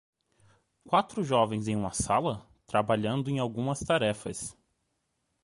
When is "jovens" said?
1.23-1.67